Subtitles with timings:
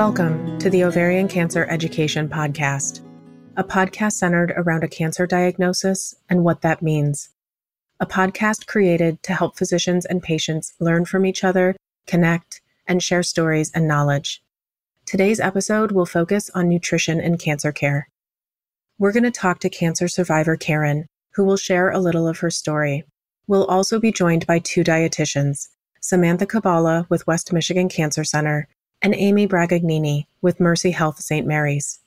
[0.00, 3.04] Welcome to the Ovarian Cancer Education Podcast,
[3.58, 7.28] a podcast centered around a cancer diagnosis and what that means.
[8.00, 11.76] A podcast created to help physicians and patients learn from each other,
[12.06, 14.42] connect, and share stories and knowledge.
[15.04, 18.08] Today's episode will focus on nutrition and cancer care.
[18.98, 22.50] We're going to talk to cancer survivor Karen, who will share a little of her
[22.50, 23.04] story.
[23.46, 25.68] We'll also be joined by two dietitians,
[26.00, 28.66] Samantha Cabala with West Michigan Cancer Center
[29.02, 31.46] and Amy Bragagnini with Mercy Health St.
[31.46, 32.00] Mary's.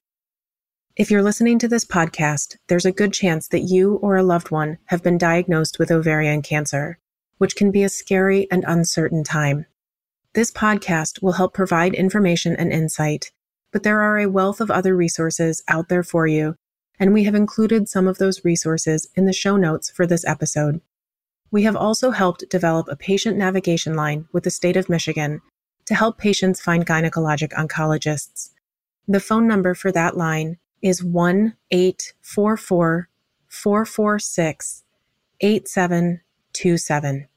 [0.95, 4.51] If you're listening to this podcast, there's a good chance that you or a loved
[4.51, 6.99] one have been diagnosed with ovarian cancer,
[7.39, 9.65] which can be a scary and uncertain time.
[10.33, 13.31] This podcast will help provide information and insight,
[13.71, 16.55] but there are a wealth of other resources out there for you,
[16.99, 20.79] and we have included some of those resources in the show notes for this episode.
[21.49, 25.41] We have also helped develop a patient navigation line with the state of Michigan
[25.85, 28.51] to help patients find gynecologic oncologists.
[29.07, 33.09] The phone number for that line is 1 844
[33.47, 34.83] 446
[35.41, 37.27] 8727.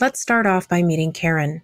[0.00, 1.62] Let's start off by meeting Karen.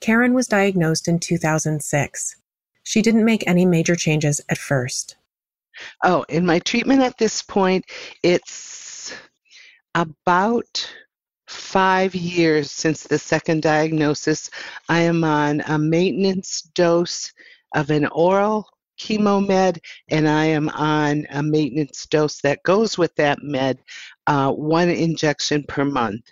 [0.00, 2.36] Karen was diagnosed in 2006.
[2.82, 5.16] She didn't make any major changes at first.
[6.04, 7.84] Oh, in my treatment at this point,
[8.22, 9.14] it's
[9.94, 10.90] about
[11.46, 14.50] five years since the second diagnosis.
[14.88, 17.32] I am on a maintenance dose
[17.74, 23.14] of an oral chemo med, and I am on a maintenance dose that goes with
[23.16, 23.78] that med,
[24.26, 26.24] uh, one injection per month,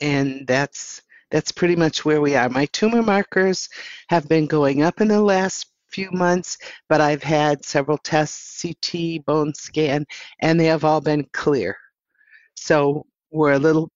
[0.00, 2.48] and that's that's pretty much where we are.
[2.48, 3.68] My tumor markers
[4.08, 6.58] have been going up in the last few months,
[6.88, 10.06] but I've had several tests, CT, bone scan,
[10.40, 11.76] and they have all been clear.
[12.54, 13.90] So we're a little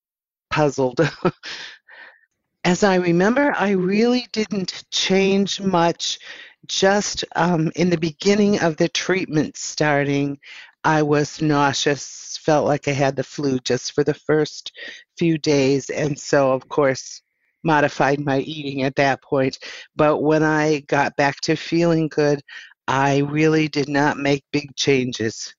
[0.58, 1.00] puzzled.
[2.64, 6.18] As I remember, I really didn't change much.
[6.66, 10.36] Just um, in the beginning of the treatment starting,
[10.82, 14.72] I was nauseous, felt like I had the flu just for the first
[15.16, 15.90] few days.
[15.90, 17.22] And so, of course,
[17.62, 19.60] modified my eating at that point.
[19.94, 22.42] But when I got back to feeling good,
[22.88, 25.54] I really did not make big changes.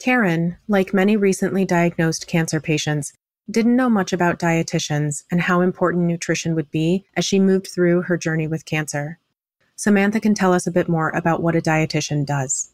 [0.00, 3.12] Karen, like many recently diagnosed cancer patients,
[3.52, 8.02] didn't know much about dietitians and how important nutrition would be as she moved through
[8.02, 9.18] her journey with cancer.
[9.76, 12.72] Samantha can tell us a bit more about what a dietitian does.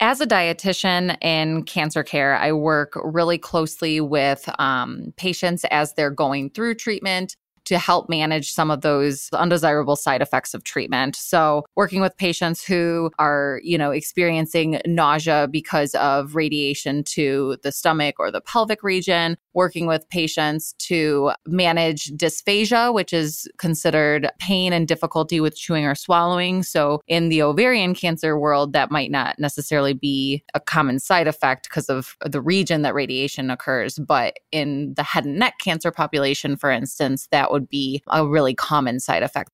[0.00, 6.10] As a dietitian in cancer care, I work really closely with um, patients as they're
[6.10, 7.36] going through treatment
[7.68, 11.14] to help manage some of those undesirable side effects of treatment.
[11.14, 17.70] So, working with patients who are, you know, experiencing nausea because of radiation to the
[17.70, 24.72] stomach or the pelvic region, working with patients to manage dysphagia, which is considered pain
[24.72, 26.62] and difficulty with chewing or swallowing.
[26.62, 31.68] So, in the ovarian cancer world, that might not necessarily be a common side effect
[31.68, 33.98] because of the region that radiation occurs.
[33.98, 38.26] But in the head and neck cancer population, for instance, that would would be a
[38.26, 39.50] really common side effect.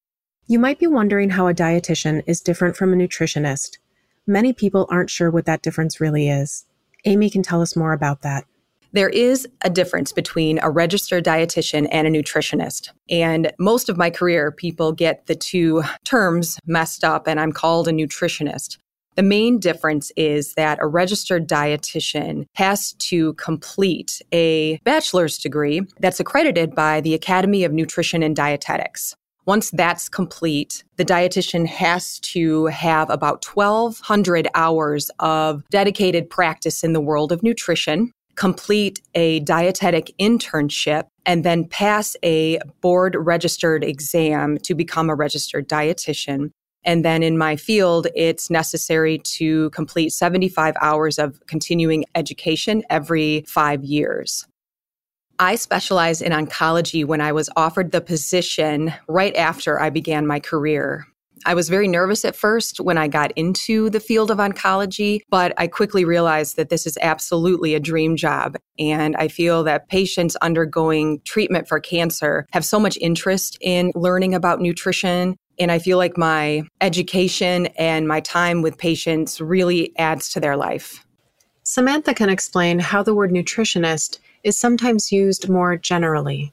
[0.46, 3.78] You might be wondering how a dietitian is different from a nutritionist.
[4.26, 6.66] Many people aren't sure what that difference really is.
[7.06, 8.44] Amy can tell us more about that.
[8.92, 12.90] There is a difference between a registered dietitian and a nutritionist.
[13.08, 17.88] And most of my career, people get the two terms messed up, and I'm called
[17.88, 18.78] a nutritionist.
[19.16, 26.18] The main difference is that a registered dietitian has to complete a bachelor's degree that's
[26.18, 29.14] accredited by the Academy of Nutrition and Dietetics.
[29.46, 36.94] Once that's complete, the dietitian has to have about 1,200 hours of dedicated practice in
[36.94, 44.56] the world of nutrition, complete a dietetic internship, and then pass a board registered exam
[44.58, 46.50] to become a registered dietitian.
[46.84, 53.44] And then in my field, it's necessary to complete 75 hours of continuing education every
[53.46, 54.46] five years.
[55.38, 60.38] I specialize in oncology when I was offered the position right after I began my
[60.38, 61.06] career.
[61.46, 65.52] I was very nervous at first when I got into the field of oncology, but
[65.58, 68.56] I quickly realized that this is absolutely a dream job.
[68.78, 74.34] And I feel that patients undergoing treatment for cancer have so much interest in learning
[74.34, 80.28] about nutrition and I feel like my education and my time with patients really adds
[80.30, 81.04] to their life.
[81.62, 86.52] Samantha can explain how the word nutritionist is sometimes used more generally.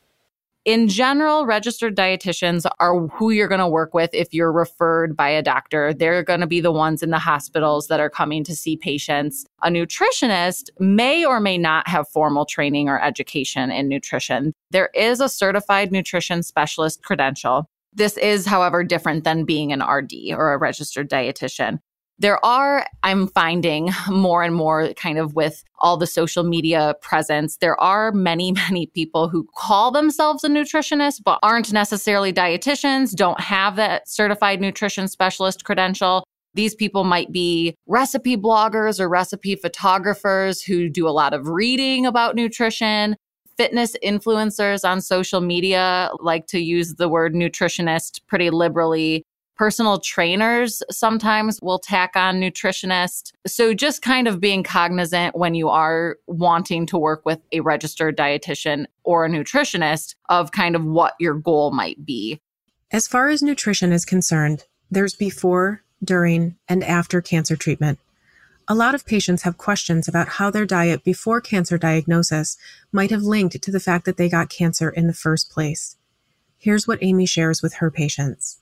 [0.63, 5.27] In general, registered dietitians are who you're going to work with if you're referred by
[5.27, 5.91] a doctor.
[5.91, 9.43] They're going to be the ones in the hospitals that are coming to see patients.
[9.63, 14.53] A nutritionist may or may not have formal training or education in nutrition.
[14.69, 20.13] There is a certified nutrition specialist credential This is, however, different than being an RD
[20.31, 21.79] or a registered dietitian.
[22.19, 27.57] There are, I'm finding more and more kind of with all the social media presence,
[27.57, 33.39] there are many, many people who call themselves a nutritionist, but aren't necessarily dietitians, don't
[33.39, 36.23] have that certified nutrition specialist credential.
[36.53, 42.05] These people might be recipe bloggers or recipe photographers who do a lot of reading
[42.05, 43.15] about nutrition.
[43.61, 49.23] Fitness influencers on social media like to use the word nutritionist pretty liberally.
[49.55, 53.33] Personal trainers sometimes will tack on nutritionist.
[53.45, 58.17] So just kind of being cognizant when you are wanting to work with a registered
[58.17, 62.41] dietitian or a nutritionist of kind of what your goal might be.
[62.89, 67.99] As far as nutrition is concerned, there's before, during, and after cancer treatment.
[68.71, 72.55] A lot of patients have questions about how their diet before cancer diagnosis
[72.93, 75.97] might have linked to the fact that they got cancer in the first place.
[76.57, 78.61] Here's what Amy shares with her patients.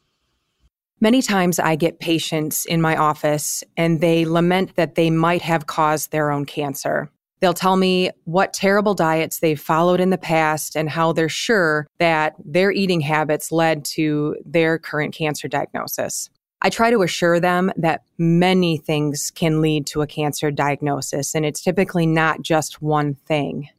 [1.00, 5.67] Many times I get patients in my office and they lament that they might have
[5.67, 7.11] caused their own cancer.
[7.39, 11.85] They'll tell me what terrible diets they've followed in the past and how they're sure
[12.00, 16.31] that their eating habits led to their current cancer diagnosis.
[16.61, 21.45] I try to assure them that many things can lead to a cancer diagnosis, and
[21.45, 23.69] it's typically not just one thing.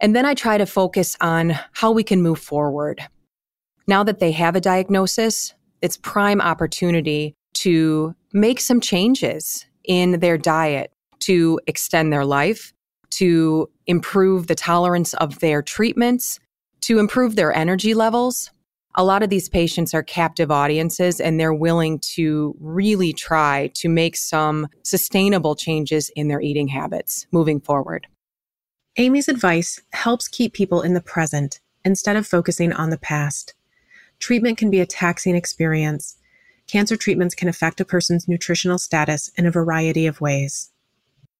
[0.00, 3.02] And then I try to focus on how we can move forward.
[3.86, 10.36] Now that they have a diagnosis, it's prime opportunity to make some changes in their
[10.36, 12.72] diet to extend their life,
[13.10, 16.38] to improve the tolerance of their treatments,
[16.82, 18.50] to improve their energy levels,
[18.98, 23.88] a lot of these patients are captive audiences and they're willing to really try to
[23.88, 28.08] make some sustainable changes in their eating habits moving forward.
[28.96, 33.54] Amy's advice helps keep people in the present instead of focusing on the past.
[34.18, 36.16] Treatment can be a taxing experience.
[36.66, 40.72] Cancer treatments can affect a person's nutritional status in a variety of ways.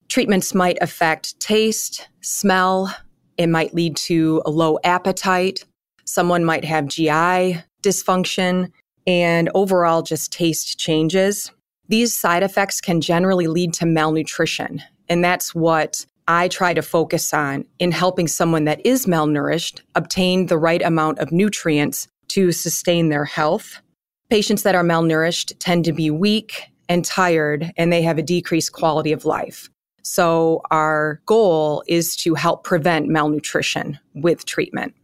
[0.07, 2.95] Treatments might affect taste, smell,
[3.37, 5.65] it might lead to a low appetite,
[6.09, 8.73] Someone might have GI dysfunction
[9.07, 11.53] and overall just taste changes.
[11.89, 14.83] These side effects can generally lead to malnutrition.
[15.11, 20.47] And that's what I try to focus on in helping someone that is malnourished obtain
[20.47, 23.83] the right amount of nutrients to sustain their health.
[24.31, 28.73] Patients that are malnourished tend to be weak and tired, and they have a decreased
[28.73, 29.69] quality of life.
[30.01, 34.95] So, our goal is to help prevent malnutrition with treatment.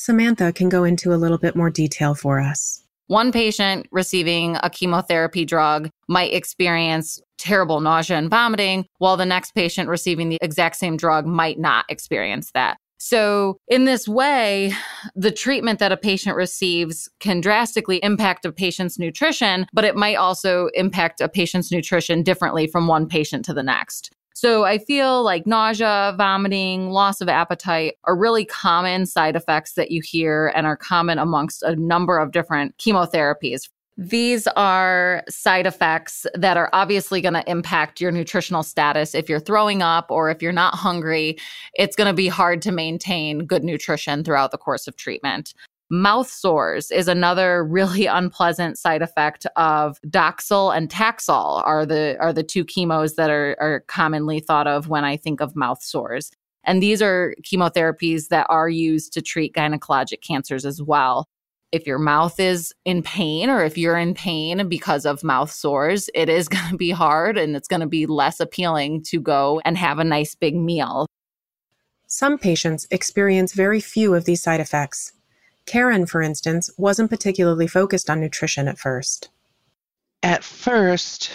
[0.00, 2.84] Samantha can go into a little bit more detail for us.
[3.08, 9.54] One patient receiving a chemotherapy drug might experience terrible nausea and vomiting, while the next
[9.54, 12.78] patient receiving the exact same drug might not experience that.
[12.98, 14.72] So, in this way,
[15.14, 20.16] the treatment that a patient receives can drastically impact a patient's nutrition, but it might
[20.16, 24.10] also impact a patient's nutrition differently from one patient to the next.
[24.40, 29.90] So I feel like nausea, vomiting, loss of appetite are really common side effects that
[29.90, 33.68] you hear and are common amongst a number of different chemotherapies.
[33.96, 39.12] These are side effects that are obviously going to impact your nutritional status.
[39.12, 41.36] If you're throwing up or if you're not hungry,
[41.74, 45.52] it's going to be hard to maintain good nutrition throughout the course of treatment.
[45.90, 52.32] Mouth sores is another really unpleasant side effect of Doxil and Taxol are the are
[52.32, 56.30] the two chemos that are, are commonly thought of when I think of mouth sores.
[56.64, 61.26] And these are chemotherapies that are used to treat gynecologic cancers as well.
[61.72, 66.10] If your mouth is in pain or if you're in pain because of mouth sores,
[66.14, 69.62] it is going to be hard and it's going to be less appealing to go
[69.64, 71.06] and have a nice big meal.
[72.06, 75.12] Some patients experience very few of these side effects,
[75.68, 79.28] Karen, for instance, wasn't particularly focused on nutrition at first.
[80.22, 81.30] At first,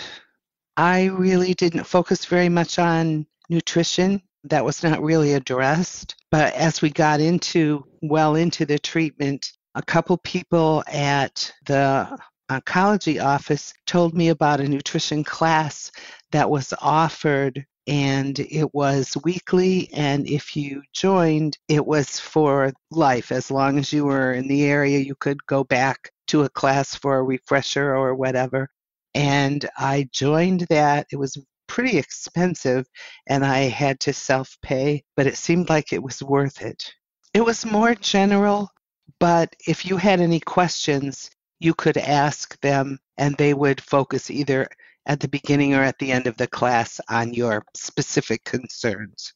[0.76, 4.24] I really didn't focus very much on nutrition.
[4.46, 6.16] That was not really addressed.
[6.32, 12.18] But as we got into, well into the treatment, a couple people at the
[12.50, 15.92] oncology office told me about a nutrition class
[16.32, 23.32] that was offered and it was weekly and if you joined it was for life.
[23.32, 26.96] As long as you were in the area you could go back to a class
[26.96, 28.70] for a refresher or whatever.
[29.14, 31.08] And i joined that.
[31.12, 31.38] It was
[31.68, 32.86] pretty expensive
[33.28, 36.94] and i had to self pay but it seemed like it was worth it.
[37.34, 38.70] It was more general
[39.20, 44.68] but if you had any questions you could ask them and they would focus either
[45.06, 49.34] at the beginning or at the end of the class on your specific concerns.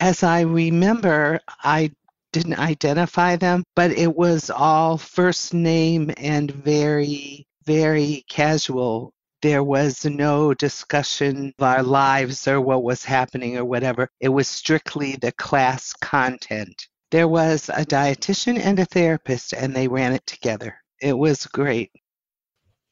[0.00, 1.90] As I remember, I
[2.32, 9.12] didn't identify them, but it was all first name and very, very casual.
[9.42, 14.08] There was no discussion of our lives or what was happening or whatever.
[14.20, 16.88] It was strictly the class content.
[17.10, 20.76] There was a dietitian and a therapist, and they ran it together.
[21.00, 21.92] It was great.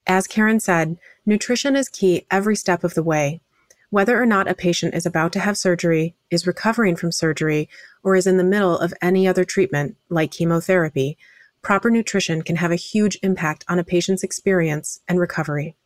[0.07, 3.41] As Karen said, nutrition is key every step of the way.
[3.91, 7.69] Whether or not a patient is about to have surgery, is recovering from surgery,
[8.03, 11.17] or is in the middle of any other treatment, like chemotherapy,
[11.63, 15.77] proper nutrition can have a huge impact on a patient's experience and recovery.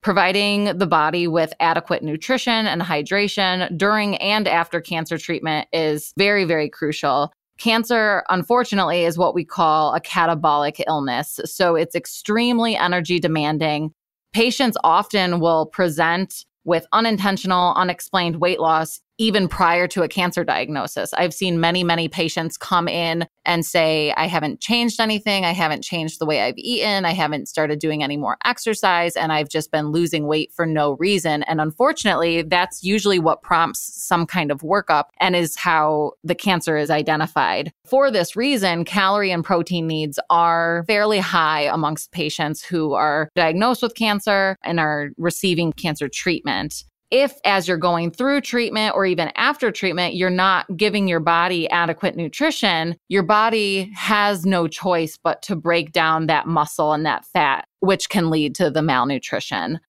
[0.00, 6.44] Providing the body with adequate nutrition and hydration during and after cancer treatment is very,
[6.44, 7.32] very crucial.
[7.58, 11.40] Cancer, unfortunately, is what we call a catabolic illness.
[11.44, 13.92] So it's extremely energy demanding.
[14.32, 21.12] Patients often will present with unintentional, unexplained weight loss even prior to a cancer diagnosis.
[21.12, 25.44] I've seen many, many patients come in and say, I haven't changed anything.
[25.44, 27.04] I haven't changed the way I've eaten.
[27.04, 29.16] I haven't started doing any more exercise.
[29.16, 31.42] And I've just been losing weight for no reason.
[31.44, 36.76] And unfortunately, that's usually what prompts some kind of workup and is how the cancer
[36.76, 37.72] is identified.
[37.86, 43.82] For this reason, calorie and protein needs are fairly high amongst patients who are diagnosed
[43.82, 49.30] with cancer and are receiving cancer treatment if as you're going through treatment or even
[49.34, 55.42] after treatment, you're not giving your body adequate nutrition, your body has no choice but
[55.42, 59.80] to break down that muscle and that fat, which can lead to the malnutrition.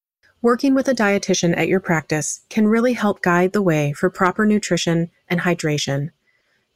[0.42, 4.46] Working with a dietitian at your practice can really help guide the way for proper
[4.46, 6.12] nutrition and hydration.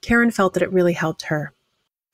[0.01, 1.53] Karen felt that it really helped her.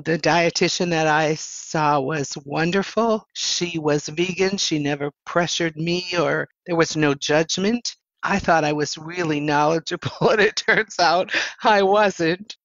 [0.04, 3.28] The dietitian that I saw was wonderful.
[3.34, 4.58] She was vegan.
[4.58, 7.98] She never pressured me or there was no judgment.
[8.24, 11.32] I thought I was really knowledgeable, and it turns out
[11.64, 12.56] I wasn't.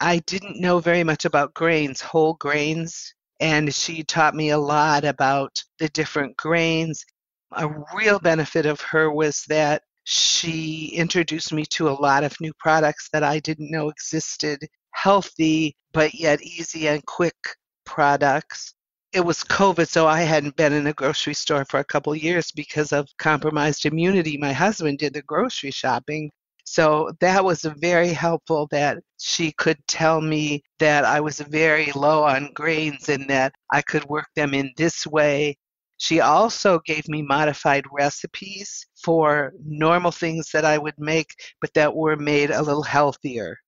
[0.00, 5.04] I didn't know very much about grains, whole grains, and she taught me a lot
[5.04, 7.04] about the different grains.
[7.52, 12.52] A real benefit of her was that she introduced me to a lot of new
[12.58, 17.36] products that I didn't know existed, healthy but yet easy and quick
[17.84, 18.74] products
[19.12, 22.50] it was COVID, so I hadn't been in a grocery store for a couple years
[22.52, 24.36] because of compromised immunity.
[24.36, 26.30] My husband did the grocery shopping.
[26.64, 32.24] So that was very helpful that she could tell me that I was very low
[32.24, 35.56] on grains and that I could work them in this way.
[35.96, 41.30] She also gave me modified recipes for normal things that I would make,
[41.62, 43.58] but that were made a little healthier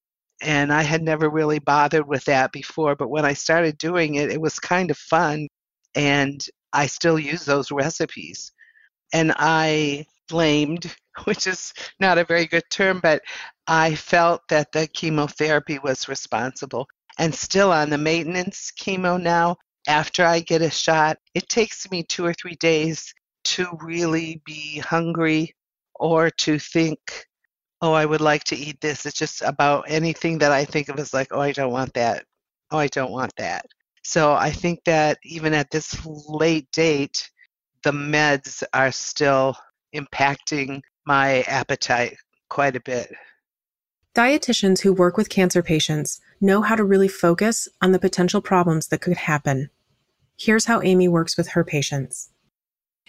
[0.40, 2.96] and I had never really bothered with that before.
[2.96, 5.48] But when I started doing it, it was kind of fun,
[5.94, 8.52] and I still use those recipes.
[9.12, 10.94] And I blamed,
[11.24, 13.22] which is not a very good term, but
[13.66, 16.86] I felt that the chemotherapy was responsible.
[17.18, 19.56] And still on the maintenance chemo now,
[19.86, 23.12] after I get a shot, it takes me two or three days
[23.44, 25.54] to really be hungry
[25.94, 27.26] or to think
[27.82, 29.06] oh, I would like to eat this.
[29.06, 32.24] It's just about anything that I think of as like, oh, I don't want that.
[32.70, 33.66] Oh, I don't want that.
[34.02, 37.30] So I think that even at this late date,
[37.82, 39.56] the meds are still
[39.94, 42.16] impacting my appetite
[42.48, 43.12] quite a bit.
[44.14, 48.88] Dietitians who work with cancer patients know how to really focus on the potential problems
[48.88, 49.70] that could happen.
[50.38, 52.30] Here's how Amy works with her patients.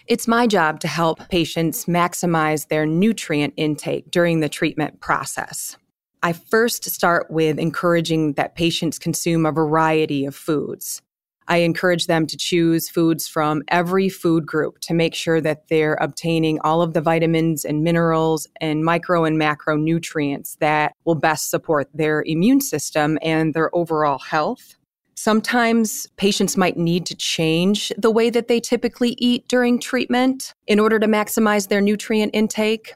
[0.08, 5.76] It's my job to help patients maximize their nutrient intake during the treatment process.
[6.24, 11.02] I first start with encouraging that patients consume a variety of foods.
[11.48, 15.98] I encourage them to choose foods from every food group to make sure that they're
[16.00, 21.88] obtaining all of the vitamins and minerals and micro and macronutrients that will best support
[21.94, 24.76] their immune system and their overall health.
[25.24, 30.80] Sometimes patients might need to change the way that they typically eat during treatment in
[30.80, 32.94] order to maximize their nutrient intake.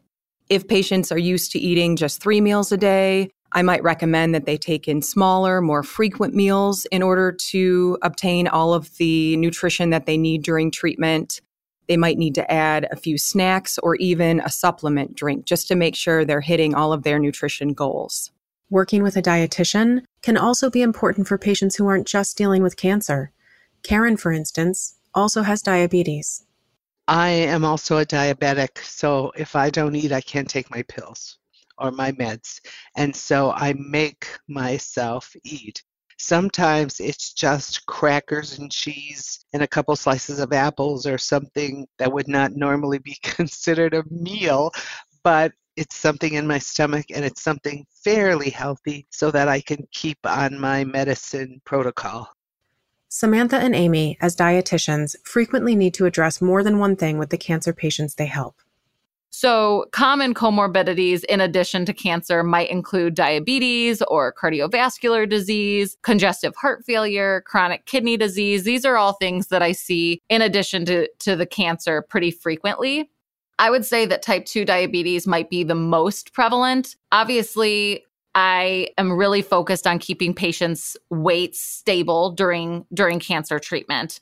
[0.48, 4.44] If patients are used to eating just three meals a day, I might recommend that
[4.44, 9.90] they take in smaller, more frequent meals in order to obtain all of the nutrition
[9.90, 11.40] that they need during treatment.
[11.86, 15.76] They might need to add a few snacks or even a supplement drink just to
[15.76, 18.32] make sure they're hitting all of their nutrition goals.
[18.68, 22.76] Working with a dietitian can also be important for patients who aren't just dealing with
[22.76, 23.30] cancer.
[23.84, 26.44] Karen, for instance, also has diabetes.
[27.06, 31.38] I am also a diabetic, so if I don't eat, I can't take my pills
[31.78, 32.58] or my meds.
[32.96, 35.84] And so I make myself eat.
[36.18, 42.12] Sometimes it's just crackers and cheese and a couple slices of apples or something that
[42.12, 44.72] would not normally be considered a meal,
[45.26, 49.88] but it's something in my stomach and it's something fairly healthy so that I can
[49.90, 52.30] keep on my medicine protocol.
[53.08, 57.36] Samantha and Amy, as dietitians, frequently need to address more than one thing with the
[57.38, 58.62] cancer patients they help.
[59.30, 66.84] So, common comorbidities in addition to cancer might include diabetes or cardiovascular disease, congestive heart
[66.86, 68.62] failure, chronic kidney disease.
[68.62, 73.10] These are all things that I see in addition to, to the cancer pretty frequently.
[73.58, 76.96] I would say that type 2 diabetes might be the most prevalent.
[77.12, 84.20] Obviously, I am really focused on keeping patients' weights stable during during cancer treatment.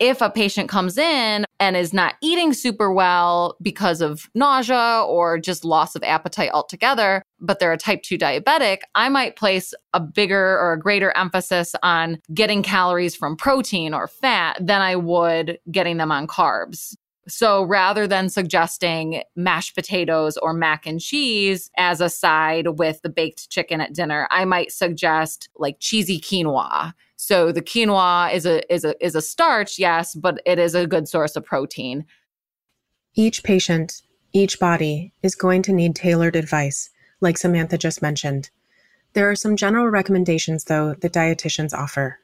[0.00, 5.38] If a patient comes in and is not eating super well because of nausea or
[5.38, 10.00] just loss of appetite altogether, but they're a type 2 diabetic, I might place a
[10.00, 15.60] bigger or a greater emphasis on getting calories from protein or fat than I would
[15.70, 16.96] getting them on carbs.
[17.26, 23.08] So rather than suggesting mashed potatoes or mac and cheese as a side with the
[23.08, 26.92] baked chicken at dinner, I might suggest like cheesy quinoa.
[27.16, 30.86] So the quinoa is a is a is a starch, yes, but it is a
[30.86, 32.04] good source of protein.
[33.14, 34.02] Each patient,
[34.32, 36.90] each body is going to need tailored advice,
[37.20, 38.50] like Samantha just mentioned.
[39.14, 42.18] There are some general recommendations though that dietitians offer.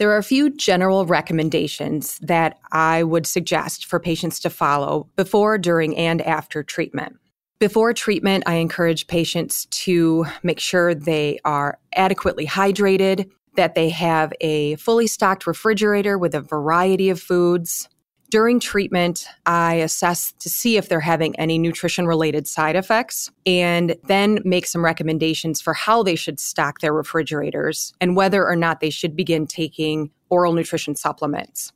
[0.00, 5.58] There are a few general recommendations that I would suggest for patients to follow before,
[5.58, 7.18] during, and after treatment.
[7.58, 14.32] Before treatment, I encourage patients to make sure they are adequately hydrated, that they have
[14.40, 17.86] a fully stocked refrigerator with a variety of foods,
[18.30, 23.96] during treatment, I assess to see if they're having any nutrition related side effects and
[24.06, 28.80] then make some recommendations for how they should stock their refrigerators and whether or not
[28.80, 31.72] they should begin taking oral nutrition supplements.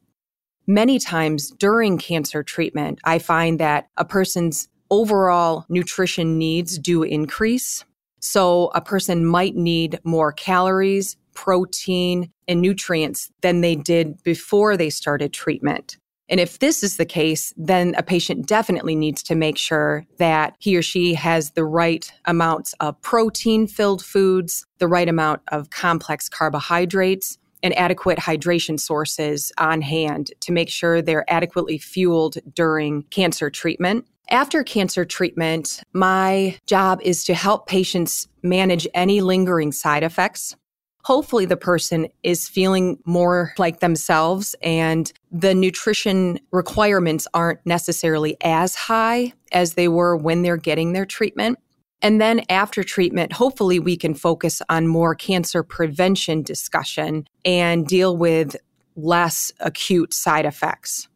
[0.67, 7.85] Many times during cancer treatment, I find that a person's overall nutrition needs do increase.
[8.21, 14.89] So a person might need more calories, protein, and nutrients than they did before they
[14.89, 15.99] started treatment.
[16.29, 20.57] And if this is the case, then a patient definitely needs to make sure that
[20.59, 25.71] he or she has the right amounts of protein filled foods, the right amount of
[25.71, 33.03] complex carbohydrates, and adequate hydration sources on hand to make sure they're adequately fueled during
[33.05, 34.07] cancer treatment.
[34.31, 40.57] After cancer treatment, my job is to help patients manage any lingering side effects
[41.05, 48.75] hopefully the person is feeling more like themselves and the nutrition requirements aren't necessarily as
[48.75, 51.59] high as they were when they're getting their treatment.
[52.01, 58.17] And then after treatment, hopefully we can focus on more cancer prevention discussion and deal
[58.17, 58.57] with
[58.97, 61.09] less acute side effects.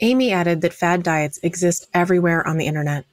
[0.00, 3.04] Amy added that fad diets exist everywhere on the internet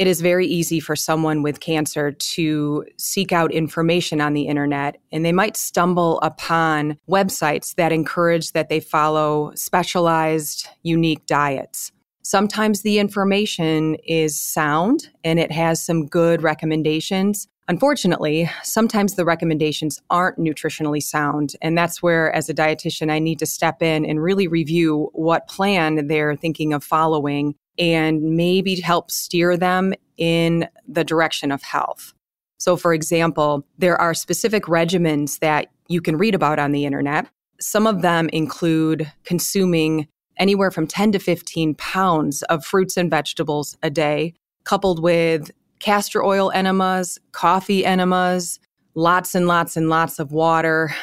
[0.00, 4.96] it is very easy for someone with cancer to seek out information on the internet
[5.12, 11.92] and they might stumble upon websites that encourage that they follow specialized, unique diets.
[12.22, 17.46] Sometimes the information is sound and it has some good recommendations.
[17.68, 21.52] Unfortunately, sometimes the recommendations aren't nutritionally sound.
[21.60, 25.46] And that's where, as a dietitian, I need to step in and really review what
[25.46, 32.12] plan they're thinking of following and maybe help steer them in the direction of health.
[32.58, 37.26] So, for example, there are specific regimens that you can read about on the internet.
[37.58, 43.76] Some of them include consuming anywhere from 10 to 15 pounds of fruits and vegetables
[43.82, 48.60] a day, coupled with castor oil enemas, coffee enemas,
[48.94, 50.94] lots and lots and lots of water.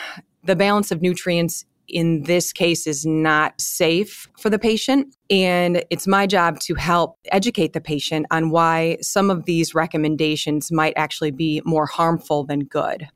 [0.43, 5.15] The balance of nutrients in this case is not safe for the patient.
[5.29, 10.71] And it's my job to help educate the patient on why some of these recommendations
[10.71, 13.07] might actually be more harmful than good.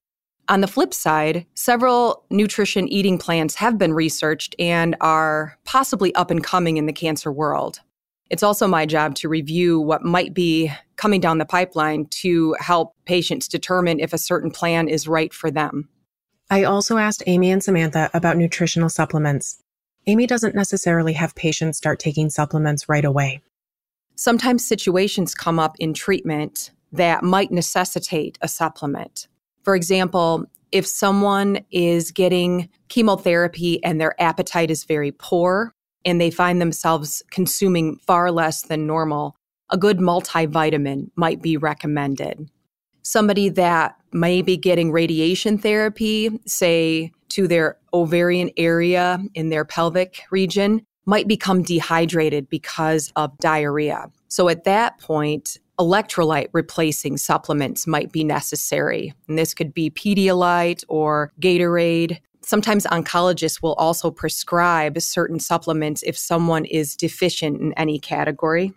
[0.50, 6.30] On the flip side, several nutrition eating plans have been researched and are possibly up
[6.30, 7.80] and coming in the cancer world.
[8.30, 12.96] It's also my job to review what might be coming down the pipeline to help
[13.06, 15.90] patients determine if a certain plan is right for them.
[16.52, 19.64] I also asked Amy and Samantha about nutritional supplements.
[20.06, 23.40] Amy doesn't necessarily have patients start taking supplements right away.
[24.16, 29.30] Sometimes situations come up in treatment that might necessitate a supplement.
[29.64, 35.72] For example, if someone is getting chemotherapy and their appetite is very poor
[36.04, 39.38] and they find themselves consuming far less than normal,
[39.70, 42.50] a good multivitamin might be recommended
[43.04, 50.22] somebody that may be getting radiation therapy, say to their ovarian area in their pelvic
[50.32, 54.10] region, might become dehydrated because of diarrhea.
[54.28, 59.14] So at that point, electrolyte replacing supplements might be necessary.
[59.28, 62.20] And this could be Pedialyte or Gatorade.
[62.42, 68.74] Sometimes oncologists will also prescribe certain supplements if someone is deficient in any category.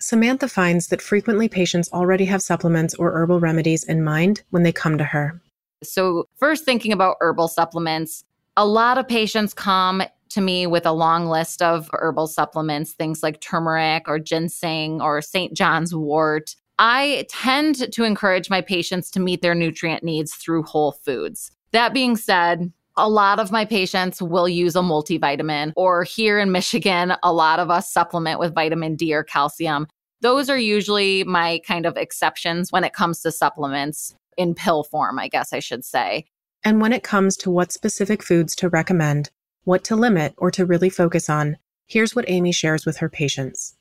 [0.00, 4.72] Samantha finds that frequently patients already have supplements or herbal remedies in mind when they
[4.72, 5.40] come to her.
[5.82, 8.24] So, first thinking about herbal supplements,
[8.56, 13.22] a lot of patients come to me with a long list of herbal supplements, things
[13.22, 15.56] like turmeric or ginseng or St.
[15.56, 16.54] John's wort.
[16.78, 21.50] I tend to encourage my patients to meet their nutrient needs through whole foods.
[21.72, 26.52] That being said, a lot of my patients will use a multivitamin, or here in
[26.52, 29.86] Michigan, a lot of us supplement with vitamin D or calcium.
[30.20, 35.18] Those are usually my kind of exceptions when it comes to supplements in pill form,
[35.18, 36.26] I guess I should say.
[36.64, 39.30] And when it comes to what specific foods to recommend,
[39.62, 41.56] what to limit or to really focus on,
[41.86, 43.76] here's what Amy shares with her patients.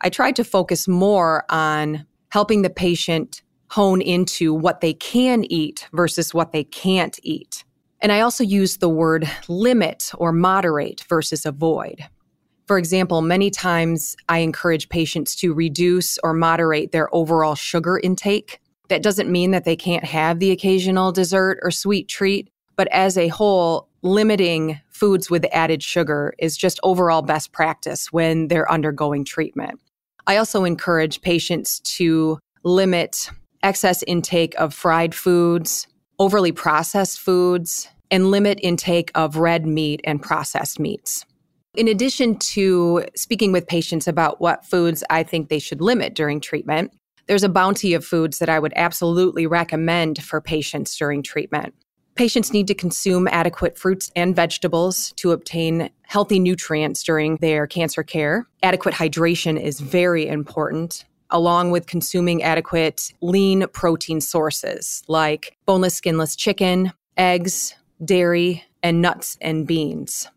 [0.00, 5.86] I tried to focus more on helping the patient hone into what they can eat
[5.92, 7.64] versus what they can't eat.
[8.00, 12.06] And I also use the word limit or moderate versus avoid.
[12.66, 18.60] For example, many times I encourage patients to reduce or moderate their overall sugar intake.
[18.88, 23.16] That doesn't mean that they can't have the occasional dessert or sweet treat, but as
[23.18, 29.24] a whole, limiting foods with added sugar is just overall best practice when they're undergoing
[29.24, 29.80] treatment.
[30.26, 33.30] I also encourage patients to limit
[33.62, 35.86] excess intake of fried foods,
[36.18, 41.24] overly processed foods, and limit intake of red meat and processed meats.
[41.76, 46.40] In addition to speaking with patients about what foods I think they should limit during
[46.40, 46.92] treatment,
[47.26, 51.74] there's a bounty of foods that I would absolutely recommend for patients during treatment.
[52.14, 58.02] Patients need to consume adequate fruits and vegetables to obtain healthy nutrients during their cancer
[58.02, 58.48] care.
[58.62, 66.36] Adequate hydration is very important along with consuming adequate lean protein sources like boneless, skinless
[66.36, 70.28] chicken, eggs, dairy, and nuts and beans.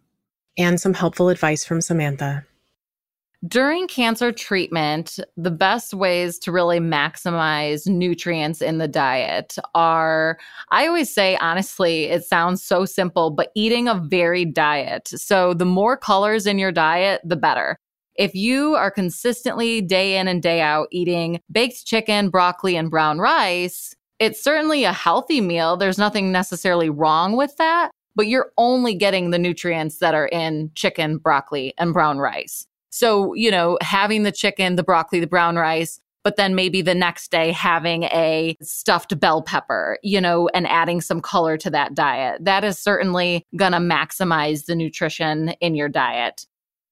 [0.57, 2.45] And some helpful advice from Samantha.
[3.47, 10.37] During cancer treatment, the best ways to really maximize nutrients in the diet are,
[10.69, 15.07] I always say, honestly, it sounds so simple, but eating a varied diet.
[15.07, 17.79] So the more colors in your diet, the better.
[18.15, 23.19] If you are consistently day in and day out eating baked chicken, broccoli, and brown
[23.19, 25.77] rice, it's certainly a healthy meal.
[25.77, 30.71] There's nothing necessarily wrong with that, but you're only getting the nutrients that are in
[30.75, 32.67] chicken, broccoli, and brown rice.
[32.91, 36.93] So, you know, having the chicken, the broccoli, the brown rice, but then maybe the
[36.93, 41.95] next day having a stuffed bell pepper, you know, and adding some color to that
[41.95, 42.43] diet.
[42.43, 46.45] That is certainly going to maximize the nutrition in your diet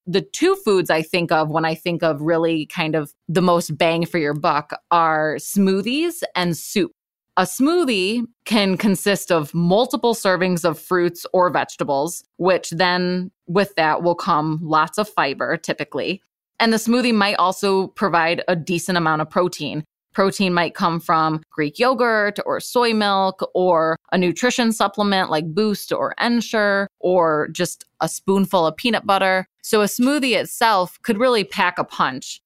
[0.10, 3.78] the two foods I think of when I think of really kind of the most
[3.78, 6.92] bang for your buck are smoothies and soup.
[7.38, 14.02] A smoothie can consist of multiple servings of fruits or vegetables, which then with that
[14.02, 16.22] will come lots of fiber typically.
[16.60, 19.86] And the smoothie might also provide a decent amount of protein.
[20.20, 25.94] Protein might come from Greek yogurt or soy milk or a nutrition supplement like Boost
[25.94, 29.48] or Ensure or just a spoonful of peanut butter.
[29.62, 32.42] So a smoothie itself could really pack a punch.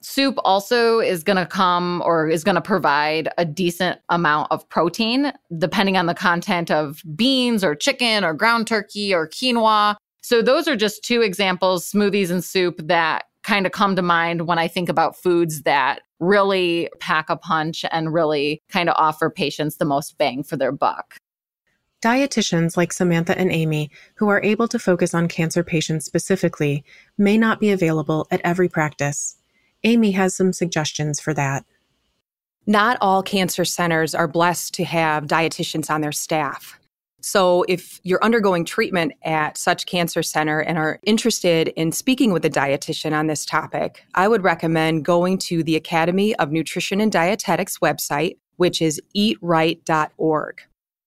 [0.00, 4.66] Soup also is going to come or is going to provide a decent amount of
[4.70, 9.96] protein, depending on the content of beans or chicken or ground turkey or quinoa.
[10.22, 14.46] So, those are just two examples, smoothies and soup, that kind of come to mind
[14.46, 19.30] when I think about foods that really pack a punch and really kind of offer
[19.30, 21.16] patients the most bang for their buck.
[22.02, 26.84] Dietitians like Samantha and Amy, who are able to focus on cancer patients specifically,
[27.16, 29.36] may not be available at every practice.
[29.84, 31.64] Amy has some suggestions for that.
[32.66, 36.78] Not all cancer centers are blessed to have dietitians on their staff.
[37.24, 42.44] So, if you're undergoing treatment at such cancer center and are interested in speaking with
[42.44, 47.12] a dietitian on this topic, I would recommend going to the Academy of Nutrition and
[47.12, 50.62] Dietetics website, which is eatright.org.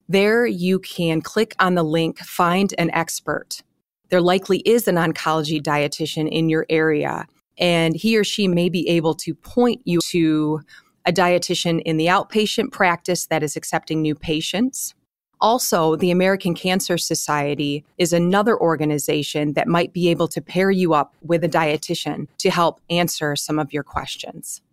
[0.08, 3.62] There you can click on the link Find an Expert.
[4.10, 8.88] There likely is an oncology dietitian in your area, and he or she may be
[8.88, 10.62] able to point you to
[11.06, 14.95] a dietitian in the outpatient practice that is accepting new patients
[15.45, 20.95] also, the American Cancer Society is another organization that might be able to pair you
[20.95, 24.63] up with a dietitian to help answer some of your questions.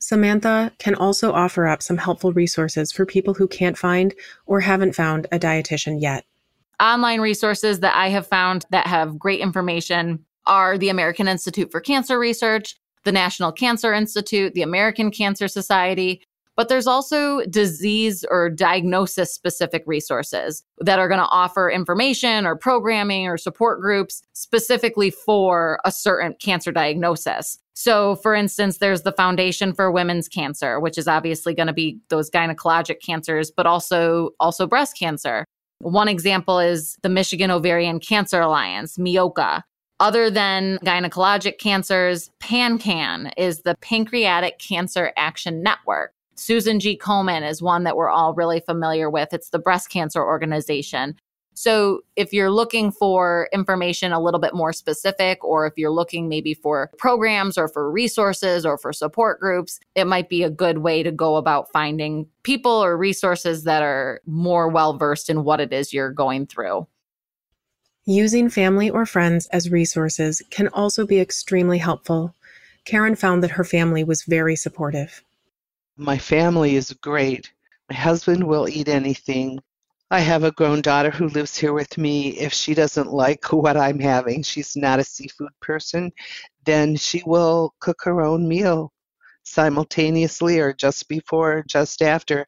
[0.00, 4.12] Samantha can also offer up some helpful resources for people who can't find
[4.46, 6.24] or haven't found a dietitian yet.
[6.82, 11.80] Online resources that I have found that have great information are the American Institute for
[11.80, 18.50] Cancer Research, the National Cancer Institute, the American Cancer Society, but there's also disease or
[18.50, 25.10] diagnosis specific resources that are going to offer information or programming or support groups specifically
[25.10, 27.58] for a certain cancer diagnosis.
[27.74, 31.98] So, for instance, there's the Foundation for Women's Cancer, which is obviously going to be
[32.10, 35.46] those gynecologic cancers, but also also breast cancer.
[35.78, 39.62] One example is the Michigan Ovarian Cancer Alliance, MIOCA.
[39.98, 46.12] Other than gynecologic cancers, PanCAN is the Pancreatic Cancer Action Network.
[46.40, 46.96] Susan G.
[46.96, 49.34] Komen is one that we're all really familiar with.
[49.34, 51.14] It's the breast cancer organization.
[51.52, 56.30] So, if you're looking for information a little bit more specific, or if you're looking
[56.30, 60.78] maybe for programs or for resources or for support groups, it might be a good
[60.78, 65.60] way to go about finding people or resources that are more well versed in what
[65.60, 66.86] it is you're going through.
[68.06, 72.34] Using family or friends as resources can also be extremely helpful.
[72.86, 75.22] Karen found that her family was very supportive.
[76.00, 77.52] My family is great.
[77.90, 79.60] My husband will eat anything.
[80.10, 82.30] I have a grown daughter who lives here with me.
[82.38, 86.10] If she doesn't like what I'm having, she's not a seafood person,
[86.64, 88.94] then she will cook her own meal
[89.44, 92.46] simultaneously or just before or just after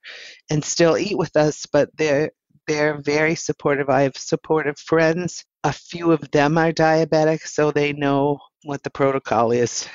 [0.48, 2.30] and still eat with us but they're
[2.66, 7.94] they're very supportive i have supportive friends a few of them are diabetic so they
[7.94, 9.88] know what the protocol is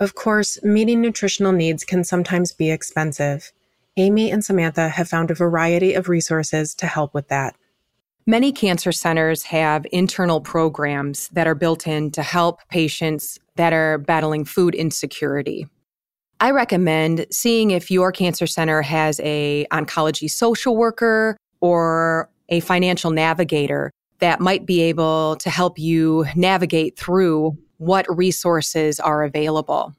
[0.00, 3.52] of course, meeting nutritional needs can sometimes be expensive.
[3.98, 7.54] Amy and Samantha have found a variety of resources to help with that.
[8.26, 13.98] Many cancer centers have internal programs that are built in to help patients that are
[13.98, 15.66] battling food insecurity.
[16.40, 23.10] I recommend seeing if your cancer center has a oncology social worker or a financial
[23.10, 29.94] navigator that might be able to help you navigate through what resources are available.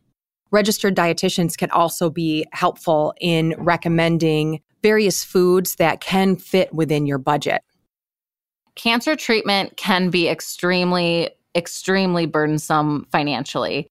[0.52, 7.18] Registered dietitians can also be helpful in recommending various foods that can fit within your
[7.18, 7.64] budget.
[8.76, 13.88] Cancer treatment can be extremely, extremely burdensome financially.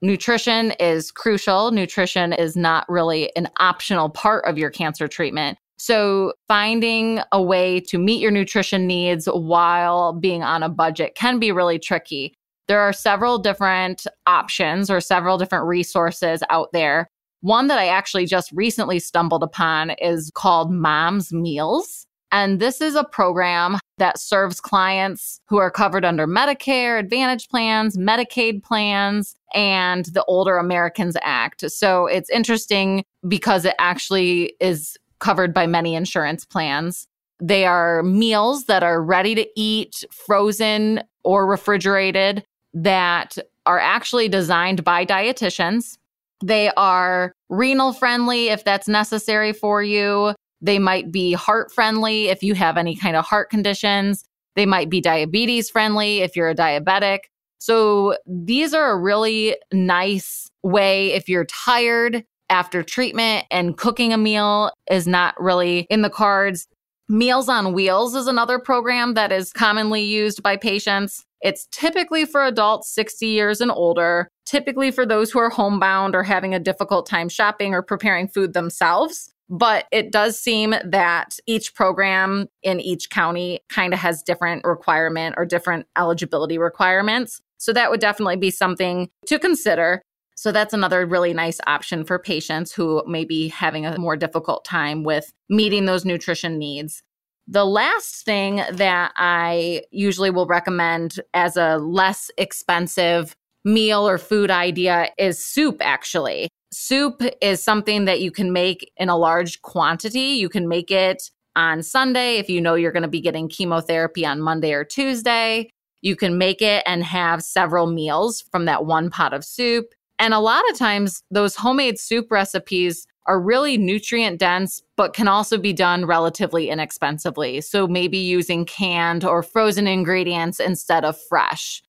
[0.00, 1.70] Nutrition is crucial.
[1.70, 5.58] Nutrition is not really an optional part of your cancer treatment.
[5.76, 11.38] So, finding a way to meet your nutrition needs while being on a budget can
[11.38, 12.34] be really tricky.
[12.66, 17.08] There are several different options or several different resources out there.
[17.40, 22.06] One that I actually just recently stumbled upon is called Mom's Meals.
[22.32, 27.96] And this is a program that serves clients who are covered under Medicare, Advantage plans,
[27.96, 31.70] Medicaid plans, and the Older Americans Act.
[31.70, 37.06] So it's interesting because it actually is covered by many insurance plans.
[37.40, 44.84] They are meals that are ready to eat, frozen or refrigerated that are actually designed
[44.84, 45.96] by dietitians.
[46.44, 50.34] They are renal friendly if that's necessary for you.
[50.60, 54.24] They might be heart friendly if you have any kind of heart conditions.
[54.56, 57.20] They might be diabetes friendly if you're a diabetic.
[57.58, 64.18] So these are a really nice way if you're tired after treatment and cooking a
[64.18, 66.66] meal is not really in the cards.
[67.08, 71.24] Meals on Wheels is another program that is commonly used by patients.
[71.44, 76.22] It's typically for adults 60 years and older, typically for those who are homebound or
[76.22, 79.30] having a difficult time shopping or preparing food themselves.
[79.50, 85.34] But it does seem that each program in each county kind of has different requirement
[85.36, 87.42] or different eligibility requirements.
[87.58, 90.00] So that would definitely be something to consider.
[90.36, 94.64] So that's another really nice option for patients who may be having a more difficult
[94.64, 97.02] time with meeting those nutrition needs.
[97.46, 104.50] The last thing that I usually will recommend as a less expensive meal or food
[104.50, 106.48] idea is soup, actually.
[106.72, 110.20] Soup is something that you can make in a large quantity.
[110.20, 114.26] You can make it on Sunday if you know you're going to be getting chemotherapy
[114.26, 115.70] on Monday or Tuesday.
[116.02, 119.86] You can make it and have several meals from that one pot of soup.
[120.18, 125.28] And a lot of times, those homemade soup recipes are really nutrient dense, but can
[125.28, 127.60] also be done relatively inexpensively.
[127.60, 131.82] So maybe using canned or frozen ingredients instead of fresh,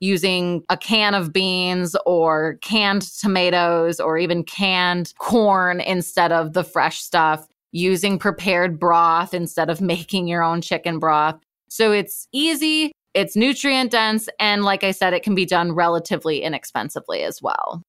[0.00, 6.64] using a can of beans or canned tomatoes or even canned corn instead of the
[6.64, 11.38] fresh stuff, using prepared broth instead of making your own chicken broth.
[11.68, 16.42] So it's easy, it's nutrient dense, and like I said, it can be done relatively
[16.42, 17.82] inexpensively as well.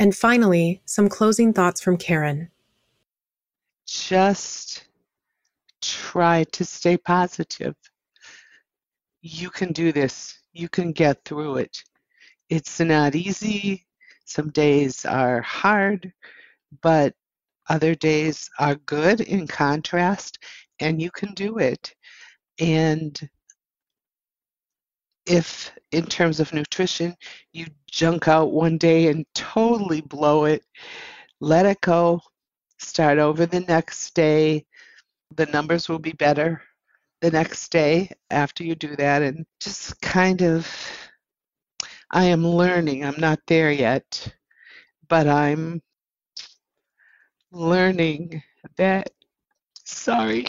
[0.00, 2.50] And finally, some closing thoughts from Karen.
[3.86, 4.86] Just
[5.82, 7.76] try to stay positive.
[9.20, 10.38] You can do this.
[10.54, 11.84] You can get through it.
[12.48, 13.84] It's not easy.
[14.24, 16.10] Some days are hard,
[16.80, 17.14] but
[17.68, 20.38] other days are good in contrast,
[20.80, 21.94] and you can do it.
[22.58, 23.28] And
[25.26, 27.16] if, in terms of nutrition,
[27.52, 30.64] you junk out one day and totally blow it,
[31.40, 32.20] let it go,
[32.78, 34.64] start over the next day.
[35.36, 36.62] The numbers will be better
[37.20, 40.66] the next day after you do that, and just kind of,
[42.10, 43.04] I am learning.
[43.04, 44.34] I'm not there yet,
[45.08, 45.82] but I'm
[47.52, 48.42] learning
[48.76, 49.10] that,
[49.84, 50.46] sorry,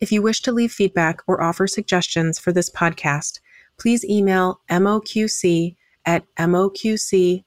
[0.00, 3.38] If you wish to leave feedback or offer suggestions for this podcast,
[3.78, 7.44] please email moqc at moqc.org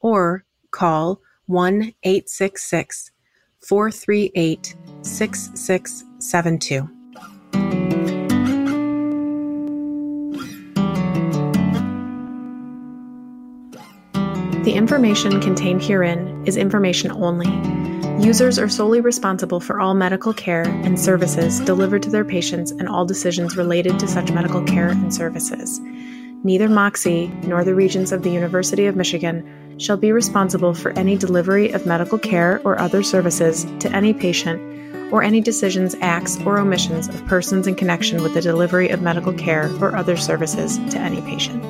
[0.00, 3.10] or call 1 866
[3.60, 6.88] 438 6672.
[14.64, 17.48] The information contained herein is information only.
[18.24, 22.88] Users are solely responsible for all medical care and services delivered to their patients and
[22.88, 25.80] all decisions related to such medical care and services.
[26.46, 31.16] Neither Moxie nor the Regents of the University of Michigan shall be responsible for any
[31.16, 34.60] delivery of medical care or other services to any patient
[35.10, 39.32] or any decisions, acts, or omissions of persons in connection with the delivery of medical
[39.32, 41.62] care or other services to any patient.